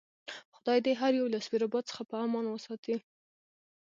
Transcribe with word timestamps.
خدای 0.55 0.79
دې 0.85 0.93
هر 1.01 1.11
یو 1.19 1.31
له 1.33 1.39
سپیره 1.45 1.67
باد 1.71 1.83
څخه 1.91 2.03
په 2.09 2.15
امان 2.25 2.45
وساتي. 2.47 2.95